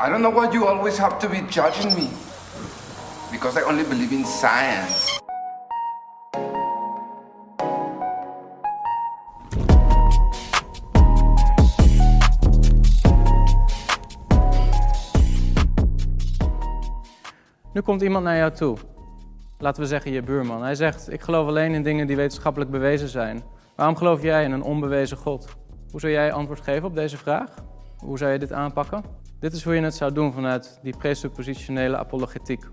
[0.00, 2.08] I don't know why you always have to be judging me.
[3.32, 5.20] Because I only believe in science.
[17.72, 18.76] Nu komt iemand naar jou toe.
[19.58, 20.62] Laten we zeggen je buurman.
[20.62, 23.42] Hij zegt: Ik geloof alleen in dingen die wetenschappelijk bewezen zijn.
[23.76, 25.56] Waarom geloof jij in een onbewezen God?
[25.90, 27.54] Hoe zou jij antwoord geven op deze vraag?
[27.98, 29.26] Hoe zou je dit aanpakken?
[29.40, 32.64] Dit is hoe je het zou doen vanuit die presuppositionele apologetiek.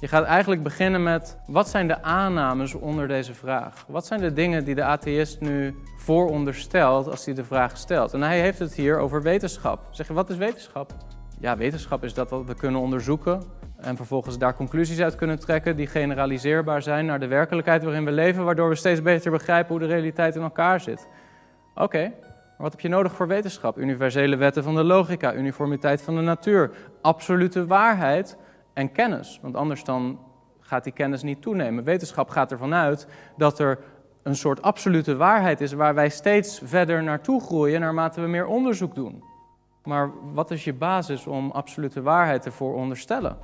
[0.00, 3.84] Je gaat eigenlijk beginnen met wat zijn de aannames onder deze vraag?
[3.88, 8.14] Wat zijn de dingen die de atheïst nu vooronderstelt als hij de vraag stelt?
[8.14, 9.88] En hij heeft het hier over wetenschap.
[9.90, 10.92] Zeg je, wat is wetenschap?
[11.40, 13.42] Ja, wetenschap is dat wat we kunnen onderzoeken
[13.76, 18.12] en vervolgens daar conclusies uit kunnen trekken die generaliseerbaar zijn naar de werkelijkheid waarin we
[18.12, 21.08] leven, waardoor we steeds beter begrijpen hoe de realiteit in elkaar zit.
[21.74, 22.12] Oké,
[22.62, 23.78] wat heb je nodig voor wetenschap?
[23.78, 28.36] Universele wetten van de logica, uniformiteit van de natuur, absolute waarheid
[28.72, 29.38] en kennis.
[29.42, 30.18] Want anders dan
[30.60, 31.84] gaat die kennis niet toenemen.
[31.84, 33.78] Wetenschap gaat ervan uit dat er
[34.22, 38.94] een soort absolute waarheid is waar wij steeds verder naartoe groeien naarmate we meer onderzoek
[38.94, 39.24] doen.
[39.84, 43.36] Maar wat is je basis om absolute waarheid te veronderstellen?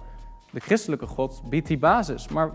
[0.50, 2.28] De christelijke God biedt die basis.
[2.28, 2.50] Maar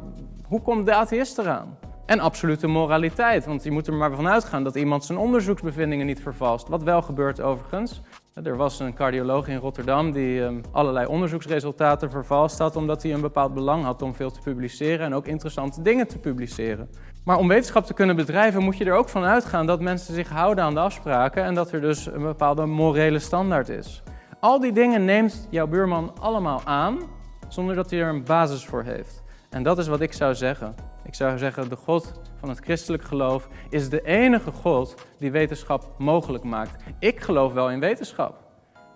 [0.48, 1.78] hoe komt de atheïst eraan?
[2.06, 6.22] En absolute moraliteit, want je moet er maar van uitgaan dat iemand zijn onderzoeksbevindingen niet
[6.22, 6.68] vervalst.
[6.68, 8.02] Wat wel gebeurt overigens.
[8.44, 13.22] Er was een cardioloog in Rotterdam die ehm, allerlei onderzoeksresultaten vervalst had omdat hij een
[13.22, 16.90] bepaald belang had om veel te publiceren en ook interessante dingen te publiceren.
[17.24, 20.30] Maar om wetenschap te kunnen bedrijven moet je er ook van uitgaan dat mensen zich
[20.30, 24.04] houden aan de afspraken en dat er dus een bepaalde morele standaard is.
[24.40, 27.00] Al die dingen neemt jouw buurman allemaal aan
[27.48, 29.24] zonder dat hij er een basis voor heeft.
[29.50, 30.76] En dat is wat ik zou zeggen.
[31.14, 35.90] Ik zou zeggen, de God van het christelijk geloof is de enige God die wetenschap
[35.98, 36.84] mogelijk maakt.
[37.00, 38.44] Ik geloof wel in wetenschap,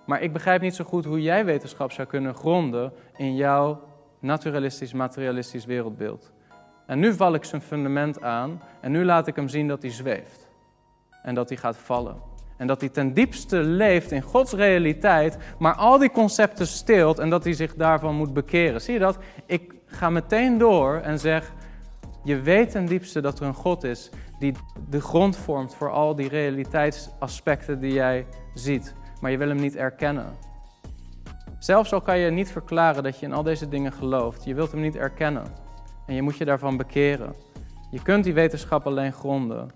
[0.05, 3.81] maar ik begrijp niet zo goed hoe jij wetenschap zou kunnen gronden in jouw
[4.19, 6.31] naturalistisch, materialistisch wereldbeeld.
[6.85, 9.91] En nu val ik zijn fundament aan en nu laat ik hem zien dat hij
[9.91, 10.47] zweeft
[11.23, 12.21] en dat hij gaat vallen.
[12.57, 17.29] En dat hij ten diepste leeft in Gods realiteit, maar al die concepten steelt en
[17.29, 18.81] dat hij zich daarvan moet bekeren.
[18.81, 19.17] Zie je dat?
[19.45, 21.53] Ik ga meteen door en zeg:
[22.27, 24.53] Je weet ten diepste dat er een God is die
[24.89, 29.75] de grond vormt voor al die realiteitsaspecten die jij ziet, maar je wil hem niet
[29.75, 30.25] erkennen.
[31.59, 34.71] Zelfs al kan je niet verklaren dat je in al deze dingen gelooft, je wilt
[34.71, 35.43] hem niet erkennen.
[36.05, 37.35] En je moet je daarvan bekeren.
[37.91, 39.69] Je kunt die wetenschap alleen gronden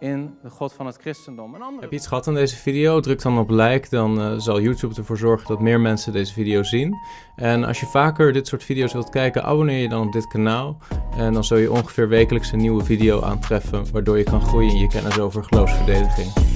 [0.00, 1.54] in de God van het christendom.
[1.54, 1.80] Een andere...
[1.80, 3.00] Heb je iets gehad aan deze video?
[3.00, 6.62] Druk dan op like, dan uh, zal YouTube ervoor zorgen dat meer mensen deze video
[6.62, 6.94] zien.
[7.36, 10.78] En als je vaker dit soort video's wilt kijken, abonneer je dan op dit kanaal.
[11.16, 14.78] En dan zul je ongeveer wekelijks een nieuwe video aantreffen, waardoor je kan groeien in
[14.78, 16.55] je kennis over geloofsverdediging.